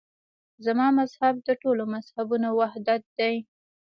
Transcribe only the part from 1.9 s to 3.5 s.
مذهبونو وحدت دی.